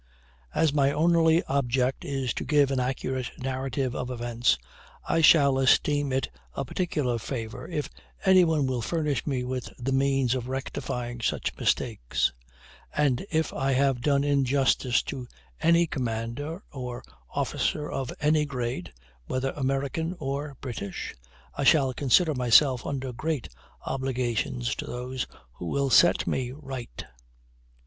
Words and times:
As 0.55 0.73
my 0.73 0.91
only 0.91 1.43
object 1.43 2.03
is 2.05 2.33
to 2.33 2.43
give 2.43 2.71
an 2.71 2.79
accurate 2.79 3.29
narrative 3.37 3.95
of 3.95 4.09
events, 4.09 4.57
I 5.07 5.21
shall 5.21 5.59
esteem 5.59 6.11
it 6.11 6.27
a 6.55 6.65
particular 6.65 7.19
favor 7.19 7.67
if 7.67 7.87
any 8.25 8.43
one 8.43 8.65
will 8.65 8.81
furnish 8.81 9.27
me 9.27 9.43
with 9.43 9.69
the 9.77 9.91
means 9.91 10.33
of 10.33 10.47
rectifying 10.47 11.21
such 11.21 11.55
mistakes; 11.55 12.33
and 12.95 13.23
if 13.29 13.53
I 13.53 13.73
have 13.73 14.01
done 14.01 14.23
injustice 14.23 15.03
to 15.03 15.27
any 15.61 15.85
commander, 15.85 16.63
or 16.71 17.03
officer 17.35 17.87
of 17.87 18.11
any 18.19 18.43
grade, 18.43 18.91
whether 19.27 19.51
American 19.51 20.15
or 20.17 20.57
British, 20.61 21.13
I 21.53 21.63
shall 21.63 21.93
consider 21.93 22.33
myself 22.33 22.87
under 22.87 23.13
great 23.13 23.49
obligations 23.85 24.73
to 24.77 24.87
those 24.87 25.27
who 25.53 25.67
will 25.67 25.91
set 25.91 26.25
me 26.25 26.51
right. 26.51 27.05